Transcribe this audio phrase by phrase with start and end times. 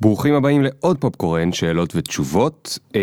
[0.00, 3.00] ברוכים הבאים לעוד פופקורן, שאלות ותשובות, אה,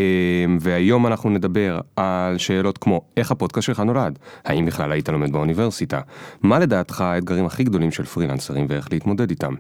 [0.60, 6.02] והיום אנחנו נדבר על שאלות כמו איך הפודקאסט שלך נולד, האם בכלל היית לומד באוניברסיטה,
[6.42, 9.54] מה לדעתך האתגרים הכי גדולים של פרילנסרים ואיך להתמודד איתם.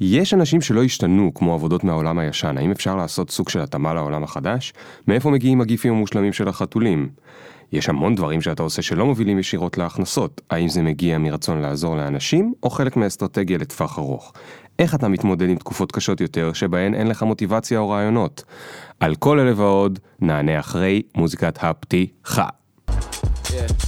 [0.00, 4.24] יש אנשים שלא השתנו כמו עבודות מהעולם הישן, האם אפשר לעשות סוג של התאמה לעולם
[4.24, 4.72] החדש?
[5.08, 7.08] מאיפה מגיעים הגיפים המושלמים של החתולים?
[7.74, 12.54] יש המון דברים שאתה עושה שלא מובילים ישירות להכנסות, האם זה מגיע מרצון לעזור לאנשים,
[12.62, 14.32] או חלק מאסטרטגיה לטווח ארוך.
[14.78, 18.44] איך אתה מתמודד עם תקופות קשות יותר שבהן אין לך מוטיבציה או רעיונות?
[19.00, 22.48] על כל אלה ועוד נענה אחרי מוזיקת הפתיחה.
[22.90, 23.83] Yeah.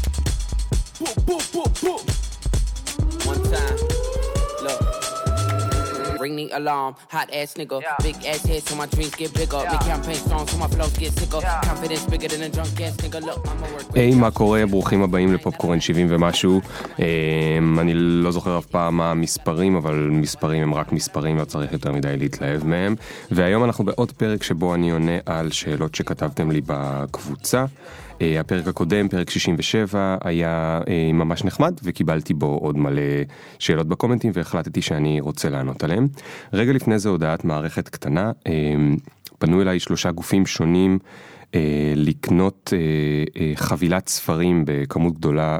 [6.27, 6.93] Ring the alarm.
[7.15, 7.79] Hot ass nigga.
[8.03, 9.63] Big ass head so my dreams get bigger.
[9.73, 11.41] Big campaign strong so my flows get sicker.
[11.71, 13.21] Confidence bigger than a drunk ass nigga.
[13.29, 14.67] Look, I'ma work היי, מה קורה?
[14.67, 16.61] ברוכים הבאים לפופקורן 70 ומשהו.
[16.99, 21.73] אמ, אני לא זוכר אף פעם מה המספרים, אבל מספרים הם רק מספרים, לא צריך
[21.73, 22.95] יותר מדי להתלהב מהם.
[23.31, 27.65] והיום אנחנו בעוד פרק שבו אני עונה על שאלות שכתבתם לי בקבוצה.
[28.23, 33.03] אה, הפרק הקודם, פרק 67, היה אה, ממש נחמד, וקיבלתי בו עוד מלא
[33.59, 36.07] שאלות בקומנטים, והחלטתי שאני רוצה לענות עליהם.
[36.53, 38.53] רגע לפני זה הודעת מערכת קטנה, אה,
[39.39, 40.99] פנו אליי שלושה גופים שונים.
[41.57, 42.79] אה, לקנות אה,
[43.41, 45.59] אה, חבילת ספרים בכמות גדולה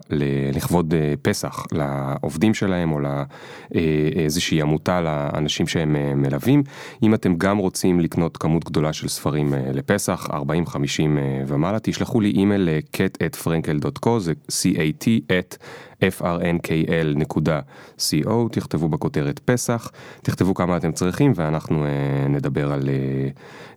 [0.55, 6.63] לכבוד אה, פסח לעובדים שלהם או לאיזושהי עמותה לאנשים שהם אה, מלווים.
[7.03, 12.21] אם אתם גם רוצים לקנות כמות גדולה של ספרים אה, לפסח, 40-50 אה, ומעלה, תשלחו
[12.21, 15.57] לי אימייל ל-cat@frankel.co, זה c-a-t at
[16.05, 19.91] frnkl.co, תכתבו בכותרת פסח,
[20.23, 23.29] תכתבו כמה אתם צריכים ואנחנו אה, נדבר על אה,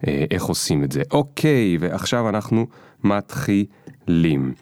[0.08, 1.02] אה, איך עושים את זה.
[1.12, 2.68] אוקיי, ועכשיו אנחנו
[3.04, 4.54] מתחילים.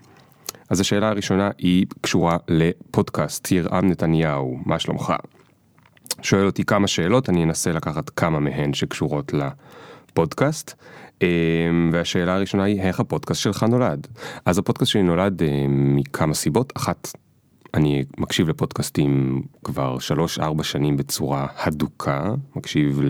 [0.70, 5.14] אז השאלה הראשונה היא קשורה לפודקאסט, ירעם נתניהו, מה שלומך?
[6.22, 10.74] שואל אותי כמה שאלות, אני אנסה לקחת כמה מהן שקשורות לפודקאסט.
[11.22, 11.28] אה,
[11.92, 14.08] והשאלה הראשונה היא, איך הפודקאסט שלך נולד?
[14.46, 16.74] אז הפודקאסט שלי נולד אה, מכמה סיבות.
[16.78, 17.08] אחת,
[17.74, 19.98] אני מקשיב לפודקאסטים כבר
[20.38, 23.02] 3-4 שנים בצורה הדוקה, מקשיב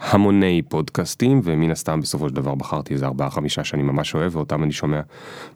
[0.00, 3.10] להמוני פודקאסטים, ומן הסתם בסופו של דבר בחרתי איזה 4-5
[3.62, 5.00] שאני ממש אוהב, ואותם אני שומע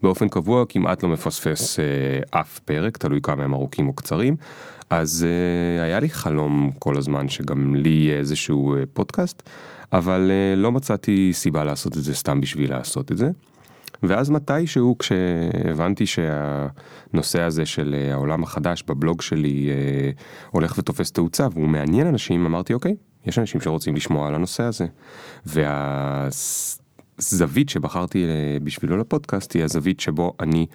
[0.03, 4.37] באופן קבוע, כמעט לא מפספס אה, אף פרק, תלוי כמה הם ארוכים או קצרים.
[4.91, 9.43] אז אה, היה לי חלום כל הזמן שגם לי יהיה איזשהו אה, פודקאסט,
[9.93, 13.31] אבל אה, לא מצאתי סיבה לעשות את זה סתם בשביל לעשות את זה.
[14.09, 20.11] ואז מתישהו כשהבנתי שהנושא הזה של אה, העולם החדש בבלוג שלי אה,
[20.51, 24.87] הולך ותופס תאוצה והוא מעניין אנשים, אמרתי אוקיי, יש אנשים שרוצים לשמוע על הנושא הזה.
[27.17, 30.67] והזווית שבחרתי אה, בשבילו לפודקאסט היא הזווית שבו אני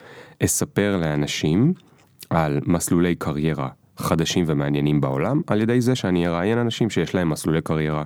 [0.44, 1.73] אספר לאנשים
[2.29, 3.69] על מסלולי קריירה
[4.01, 8.03] חדשים ומעניינים בעולם, על ידי זה שאני אראיין אנשים שיש להם מסלולי קריירה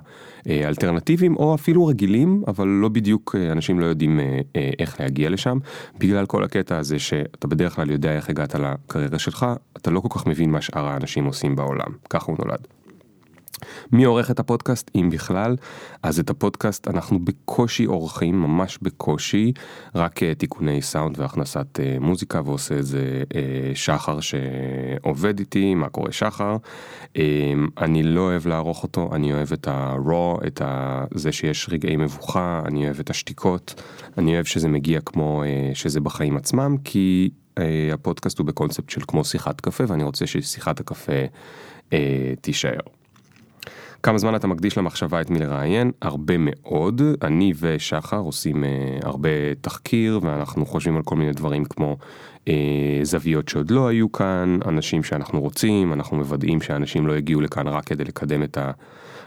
[0.48, 5.30] אה, אלטרנטיביים או אפילו רגילים, אבל לא בדיוק אה, אנשים לא יודעים אה, איך להגיע
[5.30, 5.58] לשם,
[5.98, 9.46] בגלל כל הקטע הזה שאתה בדרך כלל יודע איך הגעת לקריירה שלך,
[9.76, 12.66] אתה לא כל כך מבין מה שאר האנשים עושים בעולם, ככה הוא נולד.
[13.92, 15.56] מי עורך את הפודקאסט, אם בכלל?
[16.02, 19.52] אז את הפודקאסט אנחנו בקושי עורכים, ממש בקושי,
[19.94, 23.34] רק uh, תיקוני סאונד והכנסת uh, מוזיקה, ועושה את זה uh,
[23.74, 26.56] שחר שעובד איתי, מה קורה שחר.
[27.04, 27.18] Um,
[27.78, 32.62] אני לא אוהב לערוך אותו, אני אוהב את ה-raw, את ה- זה שיש רגעי מבוכה,
[32.66, 33.82] אני אוהב את השתיקות,
[34.18, 35.42] אני אוהב שזה מגיע כמו
[35.74, 37.30] שזה בחיים עצמם, כי
[37.92, 41.12] הפודקאסט הוא בקונספט של כמו שיחת קפה, ואני רוצה ששיחת הקפה
[42.40, 43.03] תישאר.
[44.04, 45.90] כמה זמן אתה מקדיש למחשבה את מי לראיין?
[46.02, 47.02] הרבה מאוד.
[47.22, 49.28] אני ושחר עושים אה, הרבה
[49.60, 51.96] תחקיר ואנחנו חושבים על כל מיני דברים כמו
[52.48, 52.54] אה,
[53.02, 57.84] זוויות שעוד לא היו כאן, אנשים שאנחנו רוצים, אנחנו מוודאים שאנשים לא יגיעו לכאן רק
[57.84, 58.58] כדי לקדם את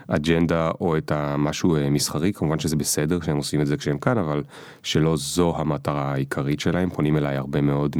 [0.08, 4.18] האג'נדה או את המשהו אה, מסחרי, כמובן שזה בסדר שהם עושים את זה כשהם כאן,
[4.18, 4.42] אבל
[4.82, 6.90] שלא זו המטרה העיקרית שלהם.
[6.90, 7.96] פונים אליי הרבה מאוד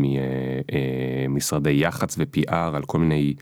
[1.28, 3.34] ממשרדי יח"צ ו-PR על כל מיני...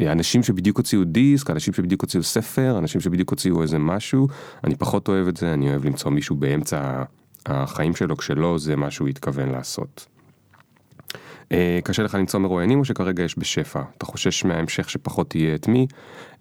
[0.00, 4.28] אנשים שבדיוק הוציאו דיסק, אנשים שבדיוק הוציאו ספר, אנשים שבדיוק הוציאו איזה משהו,
[4.64, 7.02] אני פחות אוהב את זה, אני אוהב למצוא מישהו באמצע
[7.46, 10.06] החיים שלו, כשלא זה מה שהוא התכוון לעשות.
[11.52, 13.82] אה, קשה לך למצוא מרואיינים או שכרגע יש בשפע?
[13.98, 15.86] אתה חושש מההמשך שפחות תהיה את מי?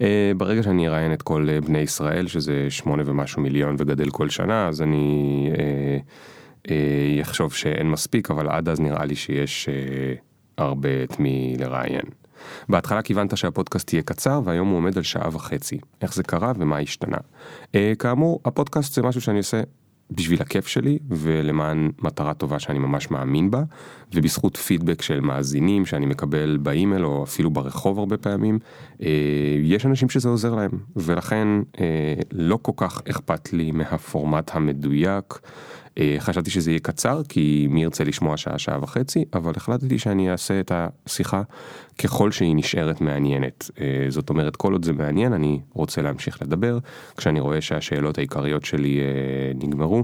[0.01, 4.29] אה, ברגע שאני אראיין את כל אה, בני ישראל, שזה שמונה ומשהו מיליון וגדל כל
[4.29, 5.49] שנה, אז אני
[7.21, 9.69] אחשוב שאין מספיק, אבל עד אז נראה לי שיש
[10.57, 12.05] הרבה את מי לראיין.
[12.69, 15.77] בהתחלה כיוונת שהפודקאסט יהיה קצר והיום הוא עומד על שעה וחצי.
[16.01, 17.17] איך זה קרה ומה השתנה.
[17.17, 19.61] Uh, כאמור, הפודקאסט זה משהו שאני עושה
[20.11, 23.63] בשביל הכיף שלי ולמען מטרה טובה שאני ממש מאמין בה
[24.13, 28.59] ובזכות פידבק של מאזינים שאני מקבל באימייל או אפילו ברחוב הרבה פעמים
[29.01, 29.07] אה,
[29.63, 31.47] יש אנשים שזה עוזר להם ולכן
[31.79, 35.39] אה, לא כל כך אכפת לי מהפורמט המדויק.
[35.97, 40.31] אה, חשבתי שזה יהיה קצר כי מי ירצה לשמוע שעה שעה וחצי אבל החלטתי שאני
[40.31, 41.41] אעשה את השיחה
[41.97, 46.77] ככל שהיא נשארת מעניינת אה, זאת אומרת כל עוד זה מעניין אני רוצה להמשיך לדבר
[47.17, 50.03] כשאני רואה שהשאלות העיקריות שלי אה, נגמרו.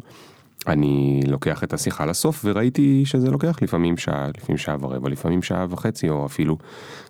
[0.67, 5.65] אני לוקח את השיחה לסוף וראיתי שזה לוקח לפעמים שעה, לפעמים שעה ורבע, לפעמים שעה
[5.69, 6.57] וחצי או אפילו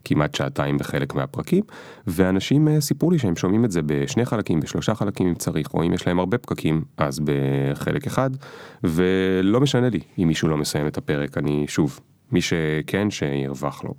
[0.05, 1.63] כמעט שעתיים בחלק מהפרקים
[2.07, 5.83] ואנשים אה, סיפרו לי שהם שומעים את זה בשני חלקים, בשלושה חלקים אם צריך או
[5.83, 8.29] אם יש להם הרבה פקקים אז בחלק אחד
[8.83, 11.99] ולא משנה לי אם מישהו לא מסיים את הפרק, אני שוב,
[12.31, 13.93] מי שכן שירווח לו.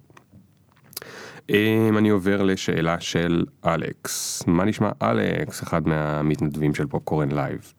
[1.50, 7.72] אם אני עובר לשאלה של אלכס, מה נשמע אלכס, אחד מהמתנדבים של פופקורן live.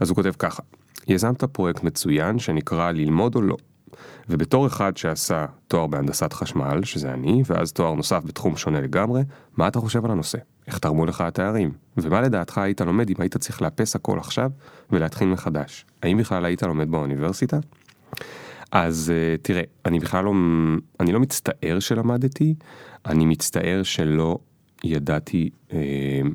[0.00, 0.62] אז הוא כותב ככה,
[1.08, 3.56] יזמת פרויקט מצוין שנקרא ללמוד או לא.
[4.28, 9.22] ובתור אחד שעשה תואר בהנדסת חשמל, שזה אני, ואז תואר נוסף בתחום שונה לגמרי,
[9.56, 10.38] מה אתה חושב על הנושא?
[10.66, 11.72] איך תרמו לך התארים?
[11.96, 14.50] ומה לדעתך היית לומד אם היית צריך לאפס הכל עכשיו
[14.90, 15.86] ולהתחיל מחדש?
[16.02, 17.58] האם בכלל היית לומד באוניברסיטה?
[18.72, 20.32] אז uh, תראה, אני בכלל לא,
[21.00, 22.54] אני לא מצטער שלמדתי,
[23.06, 24.38] אני מצטער שלא
[24.84, 25.78] ידעתי אה,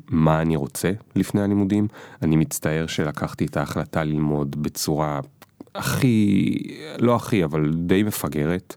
[0.08, 1.88] מה אני רוצה לפני הלימודים,
[2.22, 5.20] אני מצטער שלקחתי את ההחלטה ללמוד בצורה
[5.74, 6.56] הכי,
[6.98, 8.76] לא הכי, אבל די מפגרת.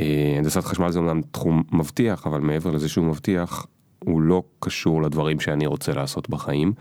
[0.00, 3.66] אה, הנדסת חשמל זה אומנם תחום מבטיח, אבל מעבר לזה שהוא מבטיח,
[4.04, 6.72] הוא לא קשור לדברים שאני רוצה לעשות בחיים,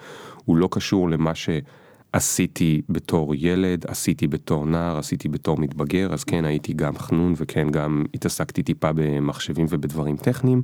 [0.45, 1.49] הוא לא קשור למה ש...
[2.13, 7.69] עשיתי בתור ילד, עשיתי בתור נער, עשיתי בתור מתבגר, אז כן הייתי גם חנון וכן
[7.69, 10.61] גם התעסקתי טיפה במחשבים ובדברים טכניים,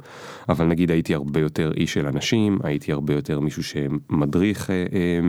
[0.50, 5.20] אבל נגיד הייתי הרבה יותר איש של אנשים, הייתי הרבה יותר מישהו שמדריך אה, אה,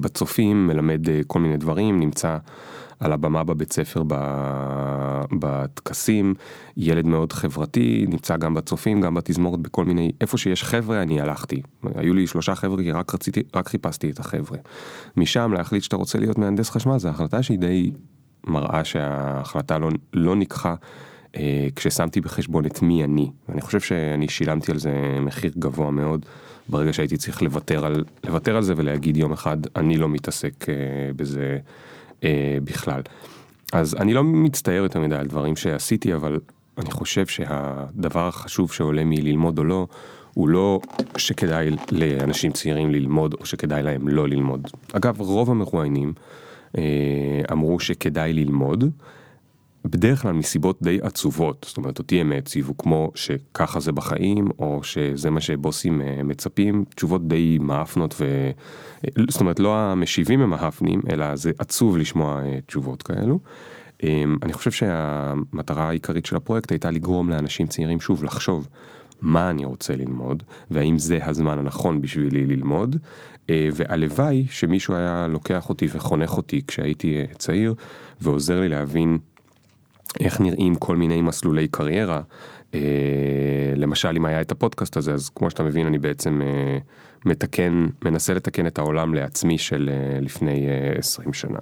[0.00, 2.38] בצופים, מלמד אה, כל מיני דברים, נמצא
[3.00, 4.02] על הבמה בבית ספר
[5.38, 6.34] בטקסים,
[6.76, 11.62] ילד מאוד חברתי, נמצא גם בצופים, גם בתזמורת, בכל מיני, איפה שיש חבר'ה אני הלכתי.
[11.94, 14.58] היו לי שלושה חבר'ה כי רק רציתי, רק חיפשתי את החבר'ה.
[15.16, 17.92] משם להחליט שאתה רוצה להיות מהנדס חשמל, זו החלטה שהיא די
[18.46, 20.74] מראה שההחלטה לא, לא ניקחה.
[21.36, 26.26] אה, כששמתי בחשבון את מי אני, ואני חושב שאני שילמתי על זה מחיר גבוה מאוד
[26.68, 30.74] ברגע שהייתי צריך לוותר על, לוותר על זה ולהגיד יום אחד אני לא מתעסק אה,
[31.16, 31.58] בזה
[32.24, 33.00] אה, בכלל.
[33.72, 36.40] אז אני לא מצטער יותר מדי על דברים שעשיתי, אבל
[36.78, 39.86] אני חושב שהדבר החשוב שעולה מללמוד או לא,
[40.34, 40.80] הוא לא
[41.16, 44.68] שכדאי לאנשים צעירים ללמוד או שכדאי להם לא ללמוד.
[44.92, 46.12] אגב, רוב המרואיינים
[46.78, 46.82] אה,
[47.52, 48.84] אמרו שכדאי ללמוד.
[49.84, 54.80] בדרך כלל מסיבות די עצובות, זאת אומרת אותי הם העציבו כמו שככה זה בחיים או
[54.82, 58.24] שזה מה שבוסים אה, מצפים, תשובות די מאפנות ו...
[59.04, 63.38] אה, זאת אומרת לא המשיבים הם מאפנים אלא זה עצוב לשמוע אה, תשובות כאלו.
[64.42, 68.68] אני חושב שהמטרה העיקרית של הפרויקט הייתה לגרום לאנשים צעירים שוב לחשוב
[69.20, 72.96] מה אני רוצה ללמוד והאם זה הזמן הנכון בשבילי ללמוד.
[73.48, 77.74] והלוואי שמישהו היה לוקח אותי וחונך אותי כשהייתי צעיר
[78.20, 79.18] ועוזר לי להבין
[80.20, 82.20] איך נראים כל מיני מסלולי קריירה.
[82.74, 82.80] אה,
[83.76, 86.78] למשל אם היה את הפודקאסט הזה אז כמו שאתה מבין אני בעצם אה,
[87.24, 90.66] מתקן מנסה לתקן את העולם לעצמי של אה, לפני
[90.98, 91.58] 20 שנה.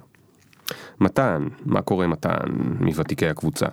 [0.99, 2.37] מתן, מה קורה מתן
[2.79, 3.65] מוותיקי הקבוצה?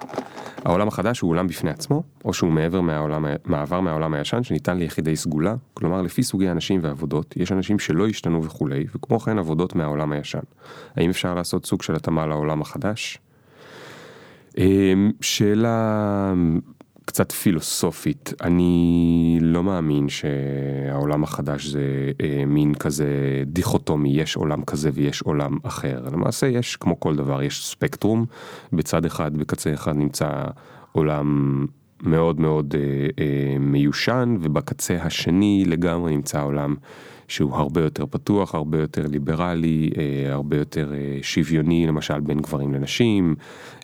[0.64, 5.16] העולם החדש הוא עולם בפני עצמו, או שהוא מעבר מהעולם, מעבר מהעולם הישן שניתן ליחידי
[5.16, 10.12] סגולה, כלומר לפי סוגי אנשים ועבודות, יש אנשים שלא השתנו וכולי, וכמו כן עבודות מהעולם
[10.12, 10.38] הישן.
[10.96, 13.18] האם אפשר לעשות סוג של התאמה לעולם החדש?
[14.58, 16.32] אמ, שאלה
[17.10, 24.90] קצת פילוסופית, אני לא מאמין שהעולם החדש זה אה, מין כזה דיכוטומי, יש עולם כזה
[24.94, 26.02] ויש עולם אחר.
[26.12, 28.26] למעשה יש, כמו כל דבר, יש ספקטרום,
[28.72, 30.30] בצד אחד, בקצה אחד נמצא
[30.92, 31.66] עולם
[32.02, 32.80] מאוד מאוד אה,
[33.24, 36.74] אה, מיושן, ובקצה השני לגמרי נמצא עולם
[37.30, 42.74] שהוא הרבה יותר פתוח, הרבה יותר ליברלי, אה, הרבה יותר אה, שוויוני, למשל בין גברים
[42.74, 43.34] לנשים,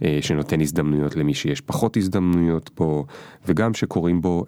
[0.04, 3.06] אה, שנותן הזדמנויות למי שיש פחות הזדמנויות בו,
[3.46, 4.44] וגם שקורים בו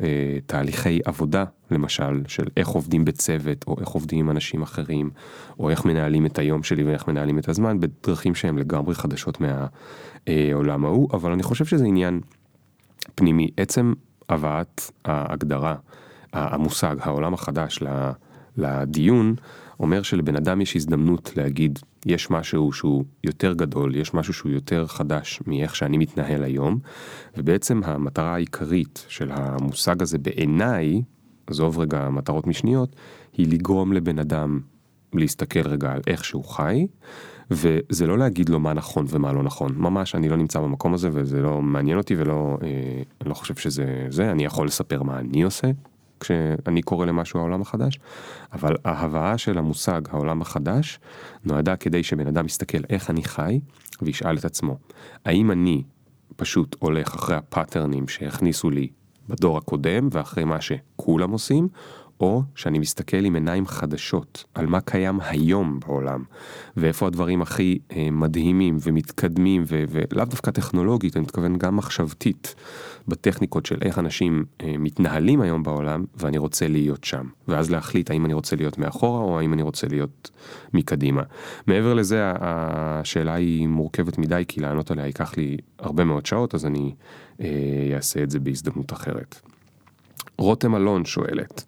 [0.47, 5.11] תהליכי עבודה, למשל, של איך עובדים בצוות, או איך עובדים עם אנשים אחרים,
[5.59, 10.85] או איך מנהלים את היום שלי ואיך מנהלים את הזמן, בדרכים שהן לגמרי חדשות מהעולם
[10.85, 12.21] ההוא, אבל אני חושב שזה עניין
[13.15, 13.51] פנימי.
[13.57, 13.93] עצם
[14.29, 15.75] הבאת ההגדרה,
[16.33, 17.83] המושג, העולם החדש,
[18.59, 19.35] לדיון,
[19.81, 24.87] אומר שלבן אדם יש הזדמנות להגיד, יש משהו שהוא יותר גדול, יש משהו שהוא יותר
[24.87, 26.79] חדש מאיך שאני מתנהל היום,
[27.37, 31.03] ובעצם המטרה העיקרית של המושג הזה בעיניי,
[31.47, 32.97] עזוב רגע מטרות משניות,
[33.33, 34.61] היא לגרום לבן אדם
[35.15, 36.87] להסתכל רגע על איך שהוא חי,
[37.51, 41.09] וזה לא להגיד לו מה נכון ומה לא נכון, ממש אני לא נמצא במקום הזה
[41.13, 45.19] וזה לא מעניין אותי ולא, אה, אני לא חושב שזה זה, אני יכול לספר מה
[45.19, 45.71] אני עושה
[46.21, 47.99] כשאני קורא למשהו העולם החדש,
[48.53, 51.01] אבל ההבאה של המושג העולם החדש
[51.45, 53.61] נועדה כדי שבן אדם יסתכל איך אני חי
[54.03, 54.77] וישאל את עצמו,
[55.25, 55.83] האם אני
[56.37, 58.89] פשוט הולך אחרי הפאטרנים שהכניסו לי
[59.29, 61.69] בדור הקודם ואחרי מה שכולם עושים,
[62.21, 66.25] או שאני מסתכל עם עיניים חדשות על מה קיים היום בעולם,
[66.77, 72.55] ואיפה הדברים הכי אה, מדהימים ומתקדמים, ולאו דווקא טכנולוגית, אני מתכוון גם מחשבתית,
[73.09, 77.27] בטכניקות של איך אנשים אה, מתנהלים היום בעולם, ואני רוצה להיות שם.
[77.49, 80.31] ואז להחליט האם אני רוצה להיות מאחורה, או האם אני רוצה להיות
[80.75, 81.23] מקדימה.
[81.67, 86.67] מעבר לזה, השאלה היא מורכבת מדי, כי לענות עליה ייקח לי הרבה מאוד שעות, אז
[86.67, 86.95] אני
[87.41, 87.47] אה,
[87.95, 89.41] אעשה את זה בהזדמנות אחרת.
[90.39, 91.65] רותם אלון שואלת,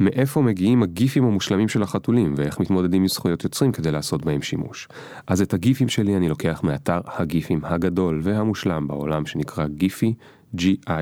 [0.00, 4.88] מאיפה מגיעים הגיפים המושלמים של החתולים ואיך מתמודדים עם זכויות יוצרים כדי לעשות בהם שימוש.
[5.26, 10.14] אז את הגיפים שלי אני לוקח מאתר הגיפים הגדול והמושלם בעולם שנקרא גיפי,
[10.56, 11.00] gifhy.com,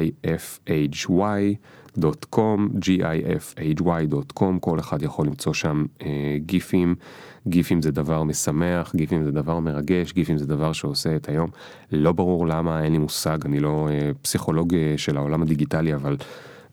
[2.85, 6.95] gifhy.com, כל אחד יכול למצוא שם אה, גיפים,
[7.47, 11.50] גיפים זה דבר משמח, גיפים זה דבר מרגש, גיפים זה דבר שעושה את היום.
[11.93, 16.17] לא ברור למה, אין לי מושג, אני לא אה, פסיכולוג אה, של העולם הדיגיטלי, אבל...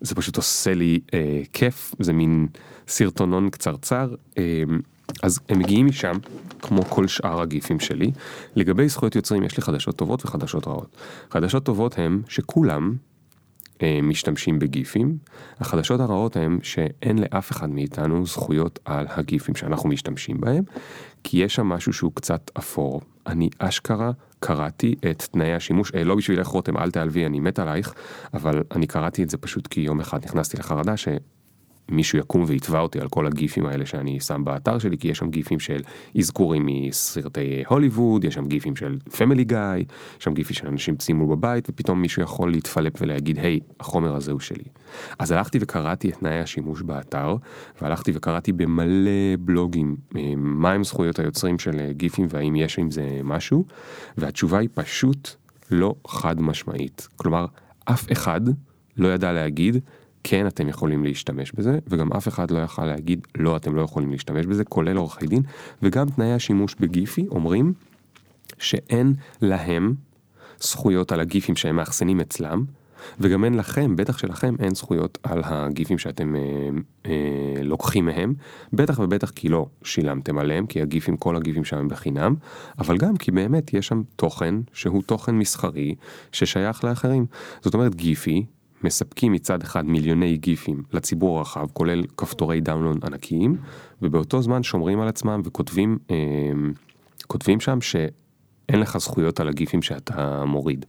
[0.01, 2.47] זה פשוט עושה לי אה, כיף, זה מין
[2.87, 4.15] סרטונון קצרצר.
[4.37, 4.63] אה,
[5.23, 6.13] אז הם מגיעים משם,
[6.61, 8.11] כמו כל שאר הגיפים שלי.
[8.55, 10.95] לגבי זכויות יוצרים יש לי חדשות טובות וחדשות רעות.
[11.31, 12.95] חדשות טובות הם שכולם
[13.81, 15.17] אה, משתמשים בגיפים,
[15.59, 20.63] החדשות הרעות הן שאין לאף אחד מאיתנו זכויות על הגיפים שאנחנו משתמשים בהם,
[21.23, 23.01] כי יש שם משהו שהוא קצת אפור.
[23.27, 27.93] אני אשכרה קראתי את תנאי השימוש, אה, לא בשבילך רותם אל תעלבי אני מת עלייך,
[28.33, 31.07] אבל אני קראתי את זה פשוט כי יום אחד נכנסתי לחרדה ש...
[31.89, 35.29] מישהו יקום ויתבע אותי על כל הגיפים האלה שאני שם באתר שלי, כי יש שם
[35.29, 35.81] גיפים של
[36.17, 41.27] אזכורים מסרטי הוליווד, יש שם גיפים של פמילי גיא, יש שם גיפים של אנשים ציימו
[41.27, 44.63] בבית, ופתאום מישהו יכול להתפלפ ולהגיד, היי, החומר הזה הוא שלי.
[45.19, 47.35] אז הלכתי וקראתי את תנאי השימוש באתר,
[47.81, 53.19] והלכתי וקראתי במלא בלוגים אה, מהם זכויות היוצרים של אה, גיפים והאם יש עם זה
[53.23, 53.65] משהו,
[54.17, 55.29] והתשובה היא פשוט
[55.71, 57.07] לא חד משמעית.
[57.15, 57.45] כלומר,
[57.85, 58.41] אף אחד
[58.97, 59.77] לא ידע להגיד
[60.27, 64.11] כן אתם יכולים להשתמש בזה, וגם אף אחד לא יכל להגיד לא אתם לא יכולים
[64.11, 65.41] להשתמש בזה, כולל עורכי דין,
[65.81, 67.73] וגם תנאי השימוש בגיפי אומרים
[68.57, 69.93] שאין להם
[70.59, 72.63] זכויות על הגיפים שהם מאחסנים אצלם,
[73.19, 76.41] וגם אין לכם, בטח שלכם, אין זכויות על הגיפים שאתם אה,
[77.05, 78.33] אה, לוקחים מהם,
[78.73, 82.35] בטח ובטח כי לא שילמתם עליהם, כי הגיפים, כל הגיפים שם הם בחינם,
[82.79, 85.95] אבל גם כי באמת יש שם תוכן שהוא תוכן מסחרי
[86.31, 87.25] ששייך לאחרים.
[87.61, 88.45] זאת אומרת גיפי
[88.83, 93.57] מספקים מצד אחד מיליוני גיפים לציבור הרחב, כולל כפתורי דאונלון ענקיים,
[94.01, 96.15] ובאותו זמן שומרים על עצמם וכותבים אה,
[97.27, 100.85] כותבים שם שאין לך זכויות על הגיפים שאתה מוריד.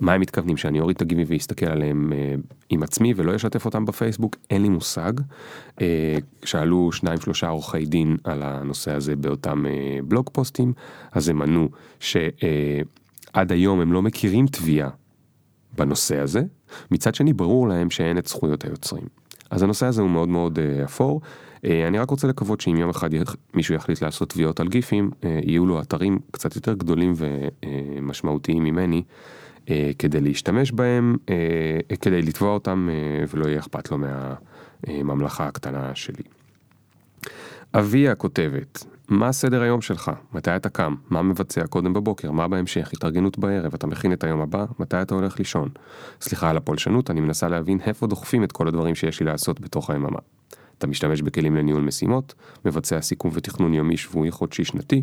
[0.00, 2.34] מה הם מתכוונים, שאני אוריד את הגיפים ואסתכל עליהם אה,
[2.70, 4.36] עם עצמי ולא אשתף אותם בפייסבוק?
[4.50, 5.12] אין לי מושג.
[5.80, 10.72] אה, שאלו שניים שלושה עורכי דין על הנושא הזה באותם אה, בלוג פוסטים,
[11.12, 11.68] אז הם ענו
[12.00, 14.90] שעד היום הם לא מכירים תביעה
[15.78, 16.42] בנושא הזה,
[16.90, 19.04] מצד שני ברור להם שאין את זכויות היוצרים.
[19.50, 21.20] אז הנושא הזה הוא מאוד מאוד uh, אפור.
[21.56, 23.36] Uh, אני רק רוצה לקוות שאם יום אחד יח...
[23.54, 29.02] מישהו יחליט לעשות תביעות על גיפים, uh, יהיו לו אתרים קצת יותר גדולים ומשמעותיים ממני
[29.64, 33.98] uh, כדי להשתמש בהם, uh, כדי לתבוע אותם uh, ולא יהיה אכפת לו
[34.86, 36.22] מהממלכה הקטנה שלי.
[37.74, 40.10] אביה כותבת, מה סדר היום שלך?
[40.32, 40.94] מתי אתה קם?
[41.10, 42.30] מה מבצע קודם בבוקר?
[42.30, 42.90] מה בהמשך?
[42.92, 43.74] התארגנות בערב?
[43.74, 44.64] אתה מכין את היום הבא?
[44.78, 45.68] מתי אתה הולך לישון?
[46.20, 49.90] סליחה על הפולשנות, אני מנסה להבין איפה דוחפים את כל הדברים שיש לי לעשות בתוך
[49.90, 50.18] היממה.
[50.78, 52.34] אתה משתמש בכלים לניהול משימות?
[52.64, 55.02] מבצע סיכום ותכנון יומי, שבועי, חודשי, שנתי?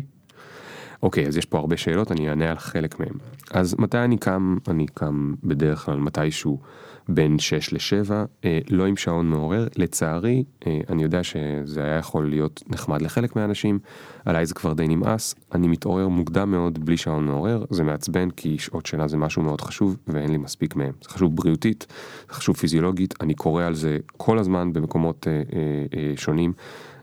[1.02, 3.14] אוקיי, אז יש פה הרבה שאלות, אני אענה על חלק מהם.
[3.50, 4.56] אז מתי אני קם?
[4.68, 6.60] אני קם בדרך כלל מתישהו
[7.08, 8.10] בין 6 ל-7,
[8.44, 9.68] אה, לא עם שעון מעורר.
[9.76, 13.78] לצערי, אה, אני יודע שזה היה יכול להיות נחמד לחלק מהאנשים,
[14.24, 15.34] עליי זה כבר די נמאס.
[15.54, 19.60] אני מתעורר מוקדם מאוד בלי שעון מעורר, זה מעצבן כי שעות שינה זה משהו מאוד
[19.60, 20.92] חשוב ואין לי מספיק מהם.
[21.02, 21.86] זה חשוב בריאותית,
[22.28, 26.52] זה חשוב פיזיולוגית, אני קורא על זה כל הזמן במקומות אה, שונים.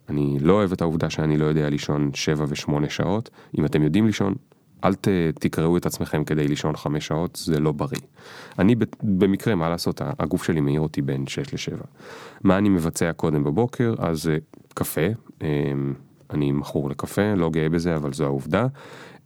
[0.09, 3.29] אני לא אוהב את העובדה שאני לא יודע לישון 7 ו-8 שעות.
[3.57, 4.35] אם אתם יודעים לישון,
[4.83, 5.07] אל ת,
[5.39, 8.01] תקראו את עצמכם כדי לישון 5 שעות, זה לא בריא.
[8.59, 11.83] אני במקרה, מה לעשות, הגוף שלי מעיר אותי בין 6 ל-7.
[12.43, 13.95] מה אני מבצע קודם בבוקר?
[13.97, 14.37] אז אה,
[14.73, 15.07] קפה,
[15.41, 15.93] אמ,
[16.29, 18.67] אני מכור לקפה, לא גאה בזה, אבל זו העובדה.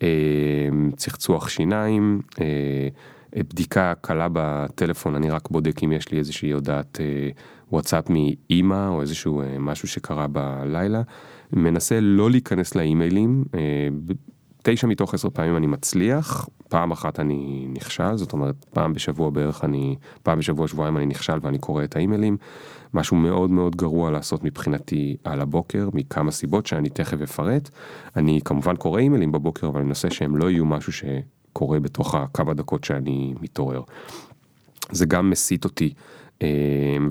[0.01, 2.87] אמ, צחצוח שיניים, אה,
[3.37, 6.99] בדיקה קלה בטלפון, אני רק בודק אם יש לי איזושהי הודעת
[7.71, 11.01] וואטסאפ מאימא או איזשהו אה, משהו שקרה בלילה,
[11.53, 13.59] מנסה לא להיכנס לאימיילים, אה,
[14.69, 19.63] תשע מתוך עשר פעמים אני מצליח, פעם אחת אני נכשל, זאת אומרת פעם בשבוע בערך
[19.63, 22.37] אני, פעם בשבוע שבועיים אני נכשל ואני קורא את האימיילים,
[22.93, 27.69] משהו מאוד מאוד גרוע לעשות מבחינתי על הבוקר, מכמה סיבות שאני תכף אפרט.
[28.15, 32.53] אני כמובן קורא אימיילים בבוקר, אבל אני מנסה שהם לא יהיו משהו שקורה בתוך הכמה
[32.53, 33.81] דקות שאני מתעורר.
[34.91, 35.93] זה גם מסיט אותי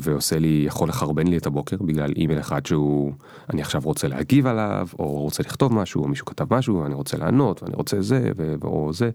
[0.00, 3.12] ועושה לי, יכול לחרבן לי את הבוקר בגלל אימייל אחד שהוא,
[3.50, 7.16] אני עכשיו רוצה להגיב עליו, או רוצה לכתוב משהו, או מישהו כתב משהו, ואני רוצה
[7.16, 9.10] לענות, ואני רוצה זה, או זה,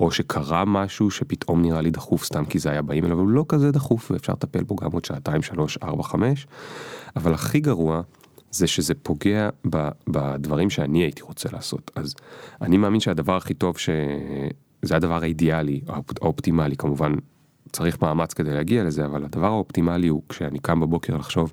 [0.00, 3.44] או שקרה משהו שפתאום נראה לי דחוף סתם כי זה היה באימייל, אבל הוא לא
[3.48, 6.46] כזה דחוף, ואפשר לטפל בו גם עוד שעתיים, שלוש, ארבע, חמש,
[7.16, 8.02] אבל הכי גרוע
[8.50, 11.90] זה שזה פוגע ב- בדברים שאני הייתי רוצה לעשות.
[11.96, 12.14] אז
[12.62, 15.80] אני מאמין שהדבר הכי טוב, שזה הדבר האידיאלי,
[16.22, 17.12] האופטימלי כמובן,
[17.76, 21.52] צריך מאמץ כדי להגיע לזה, אבל הדבר האופטימלי הוא כשאני קם בבוקר לחשוב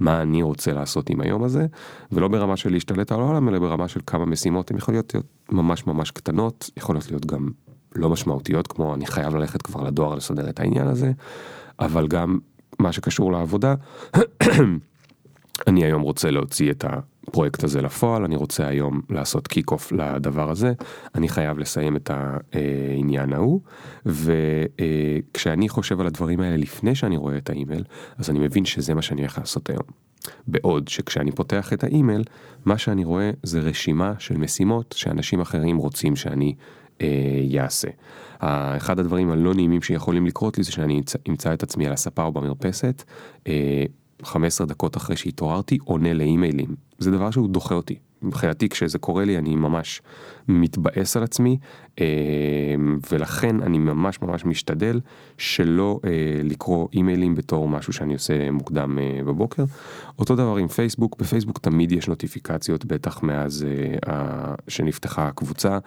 [0.00, 1.66] מה אני רוצה לעשות עם היום הזה,
[2.12, 5.86] ולא ברמה של להשתלט על העולם, אלא ברמה של כמה משימות, הן יכולות להיות ממש
[5.86, 7.48] ממש קטנות, יכולות להיות גם
[7.94, 11.12] לא משמעותיות, כמו אני חייב ללכת כבר לדואר לסדר את העניין הזה,
[11.80, 12.38] אבל גם
[12.78, 13.74] מה שקשור לעבודה,
[15.68, 16.84] אני היום רוצה להוציא את
[17.32, 20.72] הפרויקט הזה לפועל, אני רוצה היום לעשות קיק אוף לדבר הזה,
[21.14, 23.60] אני חייב לסיים את העניין ההוא,
[24.06, 27.84] וכשאני חושב על הדברים האלה לפני שאני רואה את האימייל,
[28.18, 29.82] אז אני מבין שזה מה שאני הולך לעשות היום.
[30.46, 32.24] בעוד שכשאני פותח את האימייל,
[32.64, 36.54] מה שאני רואה זה רשימה של משימות שאנשים אחרים רוצים שאני
[37.42, 37.88] יעשה.
[38.76, 42.32] אחד הדברים הלא נעימים שיכולים לקרות לי זה שאני אמצא את עצמי על הספה או
[42.32, 43.02] במרפסת.
[44.24, 46.74] 15 דקות אחרי שהתעוררתי עונה לאימיילים.
[46.98, 47.98] זה דבר שהוא דוחה אותי.
[48.22, 50.02] מבחינתי כשזה קורה לי אני ממש
[50.48, 51.58] מתבאס על עצמי
[52.00, 52.06] אה,
[53.12, 55.00] ולכן אני ממש ממש משתדל
[55.38, 56.10] שלא אה,
[56.44, 59.64] לקרוא אימיילים בתור משהו שאני עושה מוקדם אה, בבוקר.
[60.18, 63.66] אותו דבר עם פייסבוק, בפייסבוק תמיד יש נוטיפיקציות בטח מאז
[64.68, 65.78] שנפתחה הקבוצה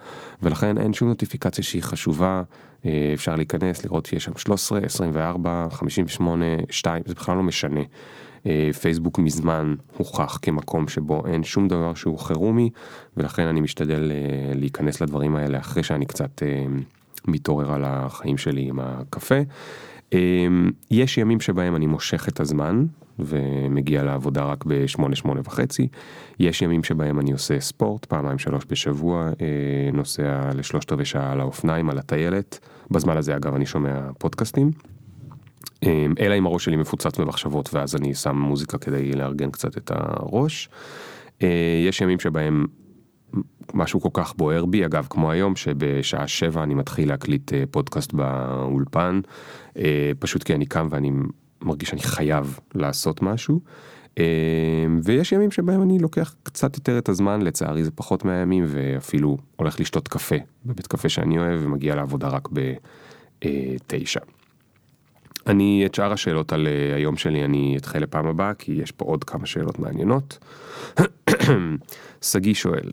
[0.42, 2.42] ולכן אין שום נוטיפיקציה שהיא חשובה,
[3.14, 7.80] אפשר להיכנס לראות שיש שם 13, 24, 58, 2, זה בכלל לא משנה.
[8.46, 12.70] אה, פייסבוק מזמן הוכח כמקום שבו אין שום דבר שהוא חירומי,
[13.16, 16.66] ולכן אני משתדל אה, להיכנס לדברים האלה אחרי שאני קצת אה,
[17.28, 19.34] מתעורר על החיים שלי עם הקפה.
[20.90, 22.86] יש ימים שבהם אני מושך את הזמן
[23.18, 25.88] ומגיע לעבודה רק בשמונה שמונה וחצי.
[26.40, 29.30] יש ימים שבהם אני עושה ספורט פעמיים שלוש בשבוע,
[29.92, 32.58] נוסע לשלושת רבעי שעה על האופניים, על הטיילת.
[32.90, 34.95] בזמן הזה אגב אני שומע פודקאסטים.
[35.82, 39.90] אמ, אלא אם הראש שלי מפוצץ במחשבות ואז אני שם מוזיקה כדי לארגן קצת את
[39.94, 40.68] הראש.
[41.42, 42.66] אה, יש ימים שבהם
[43.74, 48.12] משהו כל כך בוער בי, אגב כמו היום שבשעה שבע אני מתחיל להקליט אה, פודקאסט
[48.12, 49.20] באולפן,
[49.78, 51.10] אה, פשוט כי אני קם ואני
[51.62, 53.60] מרגיש שאני חייב לעשות משהו.
[55.02, 59.80] ויש ימים שבהם אני לוקח קצת יותר את הזמן, לצערי זה פחות מהימים ואפילו הולך
[59.80, 60.36] לשתות קפה
[60.66, 62.48] בבית קפה שאני אוהב ומגיע לעבודה רק
[63.42, 64.20] בתשע.
[65.46, 69.04] אני את שאר השאלות על אה, היום שלי אני אתחיל לפעם הבאה כי יש פה
[69.04, 70.38] עוד כמה שאלות מעניינות.
[72.22, 72.90] שגיא שואל,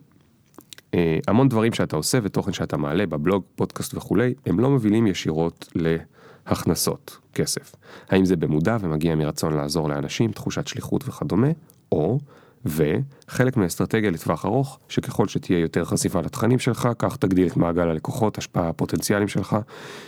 [0.94, 5.68] אה, המון דברים שאתה עושה ותוכן שאתה מעלה בבלוג, פודקאסט וכולי, הם לא מובילים ישירות
[5.74, 7.74] להכנסות, כסף.
[8.10, 11.48] האם זה במודע ומגיע מרצון לעזור לאנשים, תחושת שליחות וכדומה,
[11.92, 12.18] או
[12.66, 18.38] וחלק מהאסטרטגיה לטווח ארוך, שככל שתהיה יותר חשיפה לתכנים שלך, כך תגדיל את מעגל הלקוחות,
[18.38, 19.56] השפעה הפוטנציאליים שלך,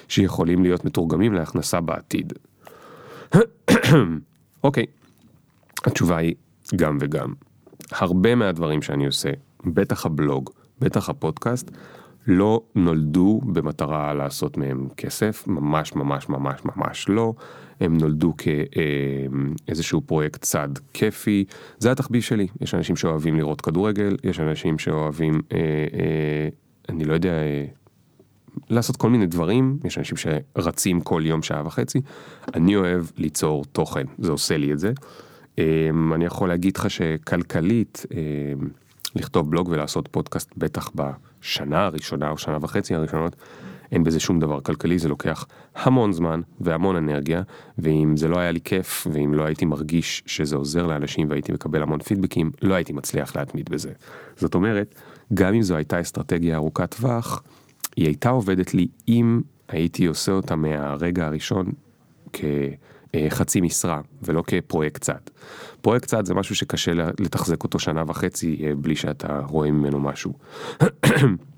[0.08, 2.32] שיכולים להיות מתורגמים להכנסה בעתיד.
[4.64, 4.86] אוקיי.
[5.86, 6.34] התשובה היא
[6.76, 7.32] גם וגם.
[7.90, 9.30] הרבה מהדברים שאני עושה,
[9.64, 11.70] בטח הבלוג, בטח הפודקאסט,
[12.26, 17.34] לא נולדו במטרה לעשות מהם כסף, ממש ממש ממש ממש לא.
[17.80, 21.44] הם נולדו כאיזשהו פרויקט צד כיפי,
[21.78, 26.48] זה התחביב שלי, יש אנשים שאוהבים לראות כדורגל, יש אנשים שאוהבים, אה, אה,
[26.88, 27.64] אני לא יודע, אה,
[28.70, 32.00] לעשות כל מיני דברים, יש אנשים שרצים כל יום שעה וחצי,
[32.54, 34.92] אני אוהב ליצור תוכן, זה עושה לי את זה.
[35.58, 38.20] אה, אני יכול להגיד לך שכלכלית, אה,
[39.16, 40.90] לכתוב בלוג ולעשות פודקאסט בטח
[41.46, 43.36] בשנה הראשונה או שנה וחצי הראשונות,
[43.92, 47.42] אין בזה שום דבר כלכלי, זה לוקח המון זמן והמון אנרגיה,
[47.78, 51.82] ואם זה לא היה לי כיף, ואם לא הייתי מרגיש שזה עוזר לאנשים והייתי מקבל
[51.82, 53.92] המון פידבקים, לא הייתי מצליח להתמיד בזה.
[54.36, 54.94] זאת אומרת,
[55.34, 57.42] גם אם זו הייתה אסטרטגיה ארוכת טווח,
[57.96, 61.72] היא הייתה עובדת לי אם הייתי עושה אותה מהרגע הראשון
[63.30, 65.20] כחצי משרה ולא כפרויקט צד.
[65.80, 70.32] פרויקט צד זה משהו שקשה לתחזק אותו שנה וחצי אה, בלי שאתה רואה ממנו משהו.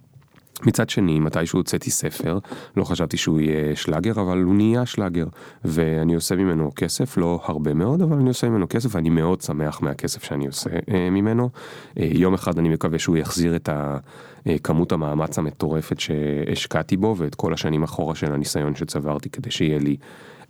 [0.67, 2.39] מצד שני, מתישהו הוצאתי ספר,
[2.77, 5.27] לא חשבתי שהוא יהיה שלאגר, אבל הוא נהיה שלאגר,
[5.65, 9.83] ואני עושה ממנו כסף, לא הרבה מאוד, אבל אני עושה ממנו כסף, ואני מאוד שמח
[9.83, 11.51] מהכסף שאני עושה אה, ממנו.
[11.99, 17.35] אה, יום אחד אני מקווה שהוא יחזיר את אה, כמות המאמץ המטורפת שהשקעתי בו, ואת
[17.35, 19.97] כל השנים אחורה של הניסיון שצברתי, כדי שיהיה לי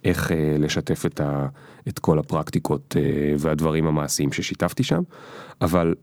[0.05, 1.47] איך אה, לשתף את, ה,
[1.88, 5.03] את כל הפרקטיקות אה, והדברים המעשיים ששיתפתי שם,
[5.61, 5.94] אבל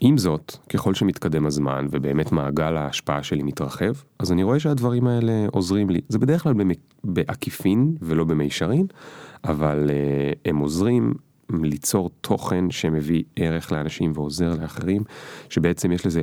[0.00, 5.46] עם זאת, ככל שמתקדם הזמן ובאמת מעגל ההשפעה שלי מתרחב, אז אני רואה שהדברים האלה
[5.52, 6.00] עוזרים לי.
[6.08, 6.54] זה בדרך כלל
[7.04, 8.86] בעקיפין ולא במישרין,
[9.44, 11.14] אבל uh, הם עוזרים
[11.62, 15.02] ליצור תוכן שמביא ערך לאנשים ועוזר לאחרים,
[15.48, 16.22] שבעצם יש לזה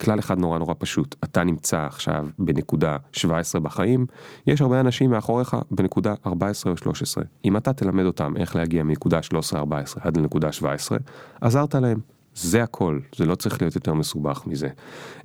[0.00, 4.06] כלל אחד נורא נורא פשוט, אתה נמצא עכשיו בנקודה 17 בחיים,
[4.46, 7.24] יש הרבה אנשים מאחוריך בנקודה 14 או 13.
[7.44, 9.20] אם אתה תלמד אותם איך להגיע מנקודה
[9.52, 9.56] 13-14
[10.00, 10.98] עד לנקודה 17,
[11.40, 12.00] עזרת להם.
[12.34, 14.68] זה הכל, זה לא צריך להיות יותר מסובך מזה.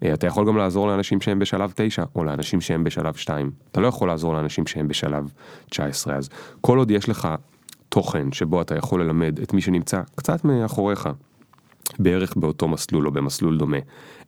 [0.03, 3.51] אה, אתה יכול גם לעזור לאנשים שהם בשלב 9, או לאנשים שהם בשלב 2.
[3.71, 5.33] אתה לא יכול לעזור לאנשים שהם בשלב
[5.69, 6.29] 19, אז
[6.61, 7.27] כל עוד יש לך
[7.89, 11.09] תוכן שבו אתה יכול ללמד את מי שנמצא קצת מאחוריך,
[11.99, 13.77] בערך באותו מסלול או במסלול דומה,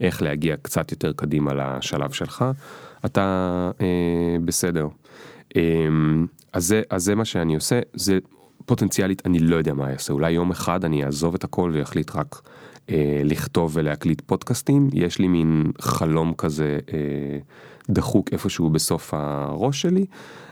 [0.02, 2.46] איך להגיע קצת יותר קדימה לשלב שלך,
[3.06, 4.88] אתה אה, בסדר.
[5.56, 5.62] אה,
[6.54, 8.20] אז, זה, אז זה מה שאני עושה, זה
[8.66, 12.42] פוטנציאלית אני לא יודע מה אעשה, אולי יום אחד אני אעזוב את הכל ויחליט רק
[12.90, 17.40] אה, לכתוב ולהקליט פודקאסטים, יש לי מין חלום כזה אה,
[17.90, 20.06] דחוק איפשהו בסוף הראש שלי,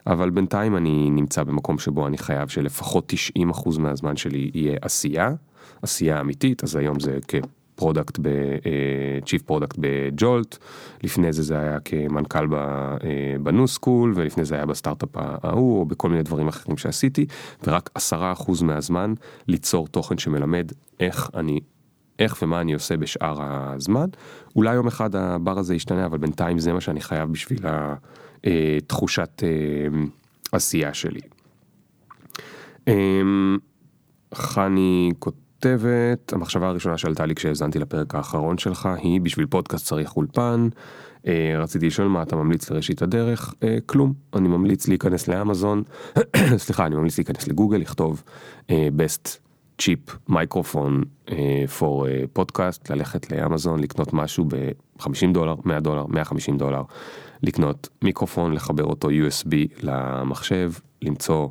[0.08, 5.32] אבל בינתיים אני נמצא במקום שבו אני חייב שלפחות 90% מהזמן שלי יהיה עשייה,
[5.82, 10.58] עשייה אמיתית, אז היום זה כ product, ב, אה, chief product בג'ולט,
[11.04, 12.48] לפני זה זה היה כמנכ"ל
[13.44, 17.26] בניו סקול, ולפני זה היה בסטארט-אפ ההוא, או בכל מיני דברים אחרים שעשיתי,
[17.68, 19.14] ורק 10% מהזמן
[19.48, 21.60] ליצור תוכן שמלמד איך אני
[22.20, 24.10] איך ומה אני עושה בשאר הזמן.
[24.56, 27.60] אולי יום אחד הבר הזה ישתנה, אבל בינתיים זה מה שאני חייב בשביל
[28.44, 30.04] התחושת אה, אה,
[30.52, 31.22] עשייה שלי.
[32.88, 33.58] אמ,
[34.34, 40.70] חני כותבת, המחשבה הראשונה שעלתה לי כשהאזנתי לפרק האחרון שלך היא בשביל פודקאסט צריך אולפן.
[41.28, 43.54] אה, רציתי לשאול מה אתה ממליץ לראשית הדרך,
[43.86, 45.84] כלום, אני ממליץ להיכנס לאמזון,
[46.58, 48.24] סליחה, אני ממליץ להיכנס לגוגל, לכתוב
[48.70, 49.49] best
[49.80, 51.04] cheap microphone
[51.78, 56.84] for podcast, ללכת לאמזון, לקנות משהו ב-50 דולר, 100 דולר, 150 דולר,
[57.44, 61.48] לקנות מיקרופון, לחבר אותו USB למחשב, למצוא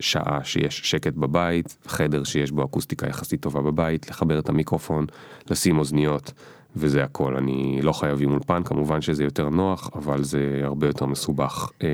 [0.00, 5.06] שעה שיש שקט בבית, חדר שיש בו אקוסטיקה יחסית טובה בבית, לחבר את המיקרופון,
[5.50, 6.32] לשים אוזניות,
[6.76, 7.36] וזה הכל.
[7.36, 11.88] אני לא חייב עם אולפן, כמובן שזה יותר נוח, אבל זה הרבה יותר מסובך אה,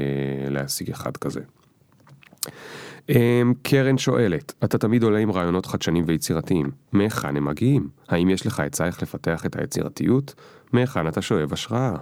[0.51, 1.41] להשיג אחד כזה.
[3.09, 7.89] אמ, קרן שואלת, אתה תמיד עולה עם רעיונות חדשנים ויצירתיים, מהיכן הם מגיעים?
[8.09, 10.35] האם יש לך עצה איך לפתח את היצירתיות?
[10.73, 11.97] מהיכן אתה שואב השראה?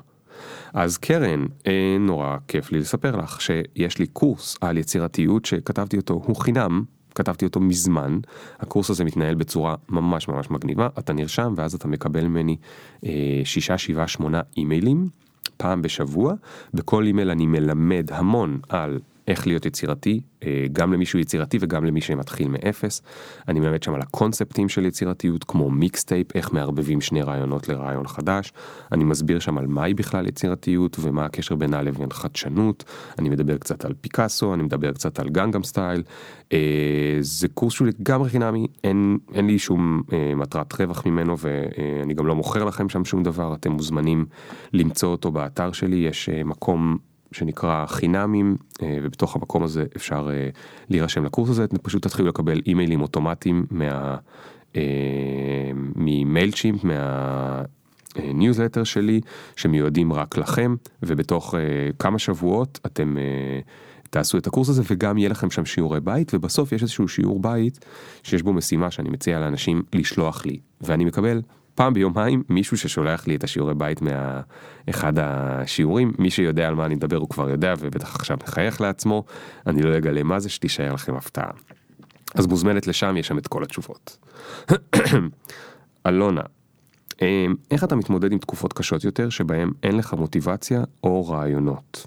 [0.75, 6.23] אז קרן, אה, נורא כיף לי לספר לך שיש לי קורס על יצירתיות שכתבתי אותו,
[6.25, 6.83] הוא חינם,
[7.15, 8.19] כתבתי אותו מזמן,
[8.61, 12.57] הקורס הזה מתנהל בצורה ממש ממש מגניבה, אתה נרשם ואז אתה מקבל ממני
[13.05, 13.11] אה,
[13.45, 15.09] שישה, שבעה, שמונה אימיילים
[15.57, 16.35] פעם בשבוע,
[16.75, 22.01] בכל אימייל אני מלמד המון על איך להיות יצירתי, אה, גם למישהו יצירתי וגם למי
[22.01, 23.03] שמתחיל מאפס.
[23.49, 28.53] אני מלמד שם על הקונספטים של יצירתיות, כמו mixtape, איך מערבבים שני רעיונות לרעיון חדש.
[28.93, 32.85] אני מסביר שם על מהי בכלל יצירתיות ומה הקשר בינה לבין חדשנות.
[33.19, 36.03] אני מדבר קצת על פיקאסו, אני מדבר קצת על גנגאם סטייל.
[36.53, 36.59] אה,
[37.21, 42.27] זה קורס שהוא לגמרי חינמי, אין, אין לי שום אה, מטרת רווח ממנו ואני גם
[42.27, 44.27] לא מוכר לכם שם שום דבר, אתם מוזמנים
[44.73, 46.99] למצוא אותו באתר שלי, יש מקום
[47.37, 50.49] שנקרא חינמים, אה, ובתוך המקום הזה אפשר אה,
[50.89, 54.17] להירשם לקורס הזה, אתם פשוט תתחילו לקבל אימיילים אוטומטיים מה...
[54.77, 56.81] אה, ממייל צ'ימפ,
[58.17, 59.21] מהניוזלטר שלי,
[59.57, 61.55] שמיועדים רק לכם, ובתוך
[61.99, 63.17] כמה שבועות אתם
[64.11, 67.85] תעשו את הקורס הזה וגם יהיה לכם שם שיעורי בית, ובסוף יש איזשהו שיעור בית
[68.23, 71.41] שיש בו משימה שאני מציע לאנשים לשלוח לי, ואני מקבל
[71.77, 76.95] פעם ביומיים מישהו ששולח לי את השיעורי בית מאחד השיעורים, מי שיודע על מה אני
[76.95, 79.25] מדבר הוא כבר יודע ובטח עכשיו מחייך לעצמו,
[79.67, 81.51] אני לא אגלה מה זה שתישאר לכם הפתעה.
[82.35, 84.19] אז מוזמנת לשם, יש שם את כל התשובות.
[86.07, 86.43] אלונה,
[87.23, 92.07] אמ, איך אתה מתמודד עם תקופות קשות יותר שבהם אין לך מוטיבציה או רעיונות?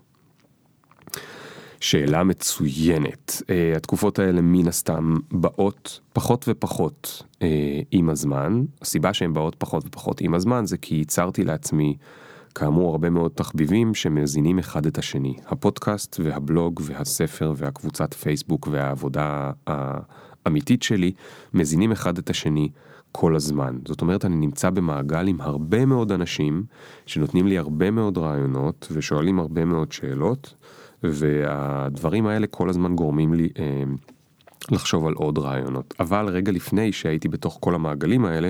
[1.79, 3.41] שאלה מצוינת.
[3.41, 7.43] Uh, התקופות האלה מן הסתם באות פחות ופחות uh,
[7.91, 8.63] עם הזמן.
[8.81, 11.95] הסיבה שהן באות פחות ופחות עם הזמן זה כי ייצרתי לעצמי
[12.55, 15.35] כאמור הרבה מאוד תחביבים שמזינים אחד את השני.
[15.47, 21.11] הפודקאסט והבלוג והספר והקבוצת פייסבוק והעבודה האמיתית שלי
[21.53, 22.69] מזינים אחד את השני.
[23.11, 23.77] כל הזמן.
[23.87, 26.63] זאת אומרת, אני נמצא במעגל עם הרבה מאוד אנשים
[27.05, 30.53] שנותנים לי הרבה מאוד רעיונות ושואלים הרבה מאוד שאלות,
[31.03, 33.83] והדברים האלה כל הזמן גורמים לי אה,
[34.71, 35.93] לחשוב על עוד רעיונות.
[35.99, 38.49] אבל רגע לפני שהייתי בתוך כל המעגלים האלה,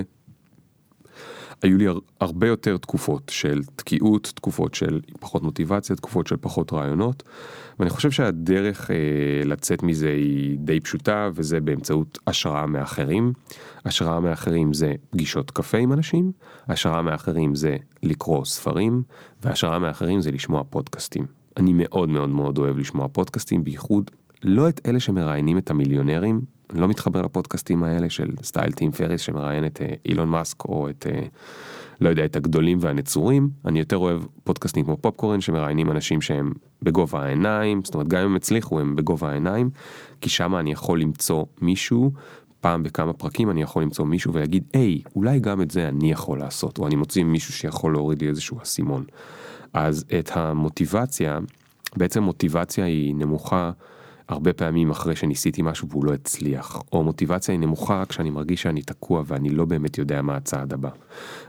[1.62, 1.86] היו לי
[2.20, 7.22] הרבה יותר תקופות של תקיעות, תקופות של פחות מוטיבציה, תקופות של פחות רעיונות,
[7.78, 8.96] ואני חושב שהדרך אה,
[9.44, 13.32] לצאת מזה היא די פשוטה, וזה באמצעות השראה מאחרים.
[13.84, 16.32] השראה מאחרים זה פגישות קפה עם אנשים,
[16.68, 19.02] השראה מאחרים זה לקרוא ספרים,
[19.42, 21.39] והשראה מאחרים זה לשמוע פודקאסטים.
[21.56, 24.10] אני מאוד מאוד מאוד אוהב לשמוע פודקאסטים, בייחוד
[24.42, 26.40] לא את אלה שמראיינים את המיליונרים,
[26.72, 30.90] אני לא מתחבר לפודקאסטים האלה של סטייל טים פריס שמראיין את אה, אילון מאסק או
[30.90, 31.26] את, אה,
[32.00, 33.50] לא יודע, את הגדולים והנצורים.
[33.64, 38.26] אני יותר אוהב פודקאסטים כמו פופקורן שמראיינים אנשים שהם בגובה העיניים, זאת אומרת גם אם
[38.26, 39.70] הם הצליחו הם בגובה העיניים,
[40.20, 42.12] כי שם אני יכול למצוא מישהו,
[42.60, 46.38] פעם בכמה פרקים אני יכול למצוא מישהו ולהגיד, היי, אולי גם את זה אני יכול
[46.38, 49.04] לעשות, או אני מוציא מישהו שיכול להוריד לי איזשהו אסימון.
[49.72, 51.38] אז את המוטיבציה,
[51.96, 53.70] בעצם מוטיבציה היא נמוכה.
[54.28, 58.82] הרבה פעמים אחרי שניסיתי משהו והוא לא הצליח, או מוטיבציה היא נמוכה כשאני מרגיש שאני
[58.82, 60.90] תקוע ואני לא באמת יודע מה הצעד הבא.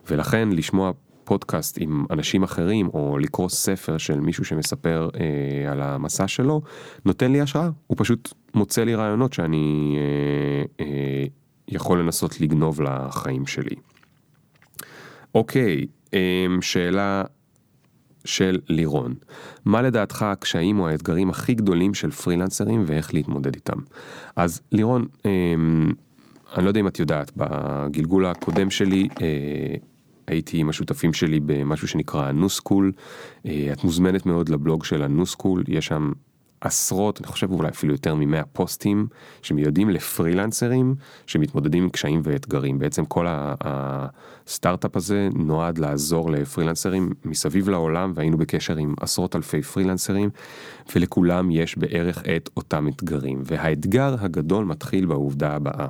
[0.09, 0.91] ולכן לשמוע
[1.23, 6.61] פודקאסט עם אנשים אחרים, או לקרוא ספר של מישהו שמספר אה, על המסע שלו,
[7.05, 7.69] נותן לי השראה.
[7.87, 11.25] הוא פשוט מוצא לי רעיונות שאני אה, אה,
[11.67, 13.75] יכול לנסות לגנוב לחיים שלי.
[15.35, 17.23] אוקיי, אה, שאלה
[18.25, 19.13] של לירון.
[19.65, 23.79] מה לדעתך הקשיים או האתגרים הכי גדולים של פרילנסרים ואיך להתמודד איתם?
[24.35, 25.31] אז לירון, אה,
[26.55, 29.75] אני לא יודע אם את יודעת, בגלגול הקודם שלי אה,
[30.27, 32.91] הייתי עם השותפים שלי במשהו שנקרא הנוסקול.
[33.45, 36.11] אה, את מוזמנת מאוד לבלוג של הנוסקול, יש שם
[36.61, 39.07] עשרות, אני חושב אולי אפילו יותר ממאה פוסטים
[39.41, 40.95] שמיועדים לפרילנסרים
[41.27, 42.79] שמתמודדים עם קשיים ואתגרים.
[42.79, 50.29] בעצם כל הסטארט-אפ הזה נועד לעזור לפרילנסרים מסביב לעולם והיינו בקשר עם עשרות אלפי פרילנסרים
[50.95, 53.41] ולכולם יש בערך את אותם אתגרים.
[53.45, 55.87] והאתגר הגדול מתחיל בעובדה הבאה.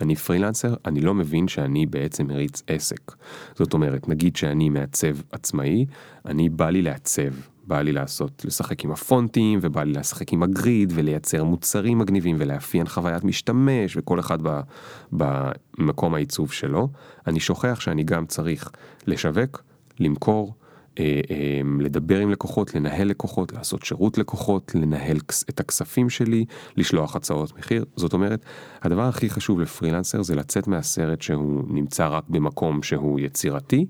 [0.00, 3.12] אני פרילנסר, אני לא מבין שאני בעצם מריץ עסק.
[3.54, 5.86] זאת אומרת, נגיד שאני מעצב עצמאי,
[6.26, 7.32] אני בא לי לעצב,
[7.66, 12.88] בא לי לעשות, לשחק עם הפונטים, ובא לי לשחק עם הגריד, ולייצר מוצרים מגניבים, ולאפיין
[12.88, 14.60] חוויית משתמש, וכל אחד ב,
[15.12, 16.88] במקום העיצוב שלו.
[17.26, 18.70] אני שוכח שאני גם צריך
[19.06, 19.62] לשווק,
[19.98, 20.54] למכור,
[20.98, 25.16] אה, אה, לדבר עם לקוחות, לנהל לקוחות, לעשות שירות לקוחות, לנהל
[25.48, 26.44] את הכספים שלי,
[26.76, 27.84] לשלוח הצעות מחיר.
[27.96, 28.44] זאת אומרת,
[28.82, 33.86] הדבר הכי חשוב לפרילנסר זה לצאת מהסרט שהוא נמצא רק במקום שהוא יצירתי,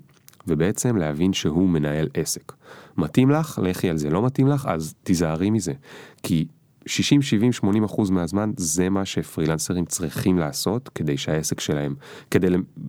[0.47, 2.53] ובעצם להבין שהוא מנהל עסק.
[2.97, 5.73] מתאים לך, לכי על זה, לא מתאים לך, אז תיזהרי מזה.
[6.23, 6.47] כי
[6.85, 11.95] 60, 70, 80 אחוז מהזמן זה מה שפרילנסרים צריכים לעשות כדי שהעסק שלהם,
[12.31, 12.47] כדי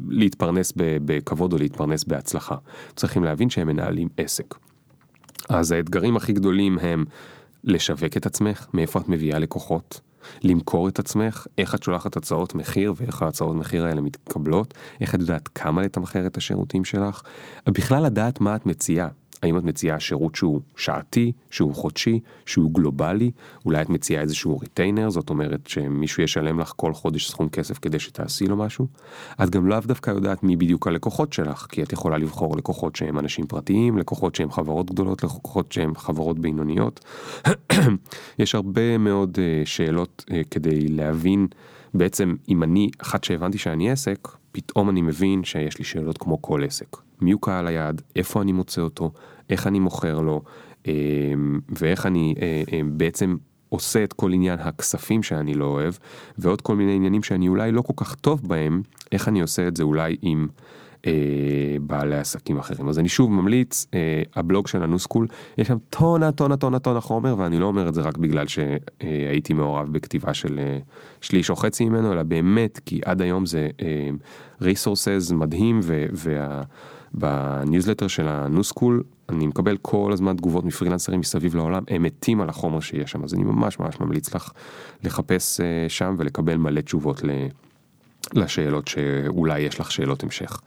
[0.09, 2.57] להתפרנס בכבוד או להתפרנס בהצלחה.
[2.97, 4.55] צריכים להבין שהם מנהלים עסק.
[5.49, 7.05] אז האתגרים הכי גדולים הם
[7.65, 10.01] לשווק את עצמך, מאיפה את מביאה לקוחות,
[10.43, 15.21] למכור את עצמך, איך את שולחת הצעות מחיר ואיך ההצעות מחיר האלה מתקבלות, איך את
[15.21, 17.23] יודעת כמה לתמחר את השירותים שלך,
[17.69, 19.09] בכלל לדעת מה את מציעה.
[19.43, 23.31] האם את מציעה שירות שהוא שעתי, שהוא חודשי, שהוא גלובלי,
[23.65, 27.99] אולי את מציעה איזשהו ריטיינר, זאת אומרת שמישהו ישלם לך כל חודש סכום כסף כדי
[27.99, 28.87] שתעשי לו משהו.
[29.43, 33.19] את גם לאו דווקא יודעת מי בדיוק הלקוחות שלך, כי את יכולה לבחור לקוחות שהם
[33.19, 37.05] אנשים פרטיים, לקוחות שהם חברות גדולות, לקוחות שהם חברות בינוניות.
[38.39, 41.47] יש הרבה מאוד uh, שאלות uh, כדי להבין
[41.95, 46.65] בעצם אם אני, אחת שהבנתי שאני עסק, פתאום אני מבין שיש לי שאלות כמו כל
[46.65, 46.97] עסק.
[47.21, 49.13] מי הוא קהל היעד, איפה אני מוצא אותו,
[49.51, 50.43] איך אני מוכר לו,
[50.87, 53.37] אמ, ואיך אני אה, אה, בעצם
[53.69, 55.95] עושה את כל עניין הכספים שאני לא אוהב,
[56.39, 59.77] ועוד כל מיני עניינים שאני אולי לא כל כך טוב בהם, איך אני עושה את
[59.77, 60.49] זה אולי עם
[61.81, 62.89] בעלי עסקים אחרים.
[62.89, 65.27] אז אני שוב ממליץ, אה, הבלוג של הנוסקול,
[65.59, 69.53] יש שם טונה טונה טונה טונה חומר, ואני לא אומר את זה רק בגלל שהייתי
[69.53, 70.79] מעורב בכתיבה של אה,
[71.21, 74.11] שליש או חצי ממנו, אלא באמת, כי עד היום זה אה,
[74.61, 75.81] resources מדהים,
[76.13, 76.63] וה...
[77.15, 82.49] בניוזלטר של הניו סקול אני מקבל כל הזמן תגובות מפרילנסרים מסביב לעולם, הם מתים על
[82.49, 84.51] החומר שיש שם, אז אני ממש ממש ממליץ לך
[85.05, 87.23] לחפש אה, שם ולקבל מלא תשובות
[88.35, 90.61] לשאלות שאולי יש לך שאלות המשך.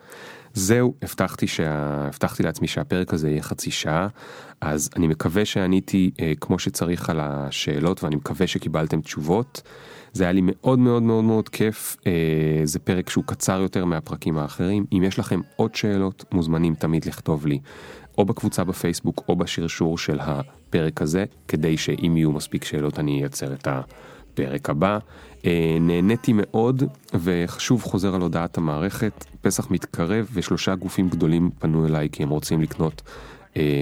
[0.53, 2.07] זהו, הבטחתי, שה...
[2.07, 4.07] הבטחתי לעצמי שהפרק הזה יהיה חצי שעה,
[4.61, 9.61] אז אני מקווה שעניתי אה, כמו שצריך על השאלות ואני מקווה שקיבלתם תשובות.
[10.13, 12.11] זה היה לי מאוד מאוד מאוד מאוד כיף, אה,
[12.63, 14.85] זה פרק שהוא קצר יותר מהפרקים האחרים.
[14.93, 17.59] אם יש לכם עוד שאלות, מוזמנים תמיד לכתוב לי,
[18.17, 23.53] או בקבוצה בפייסבוק או בשרשור של הפרק הזה, כדי שאם יהיו מספיק שאלות אני אייצר
[23.53, 23.67] את
[24.33, 24.99] בפרק הבא.
[25.45, 32.09] אה, נהניתי מאוד וחשוב חוזר על הודעת המערכת, פסח מתקרב ושלושה גופים גדולים פנו אליי
[32.11, 33.01] כי הם רוצים לקנות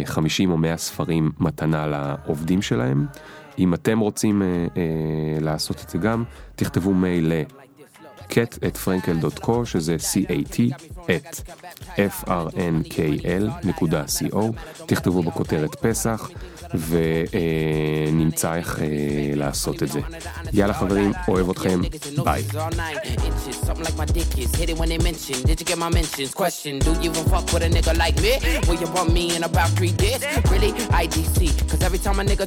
[0.06, 3.06] 50 או 100 ספרים מתנה לעובדים שלהם.
[3.60, 4.42] אם אתם רוצים
[5.42, 6.24] לעשות את זה גם,
[6.56, 7.44] תכתבו מייל ל...
[8.30, 10.58] cat at frankel.co שזה c-a-t
[11.08, 11.42] at
[12.28, 13.34] frnkl.co
[14.86, 16.30] תכתבו בכותרת פסח
[16.74, 18.86] ונמצא איך אה,
[19.36, 20.00] לעשות את זה.
[20.54, 21.82] יאללה חברים, אוהב אתכם,
[22.24, 22.44] ביי.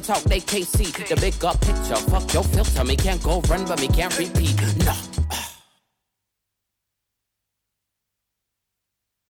[0.03, 1.95] Talk, they can't see the big up picture.
[1.95, 4.55] Fuck your filter, me can't go run, but me can't repeat.
[4.85, 5.12] No.